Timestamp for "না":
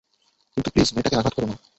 1.47-1.55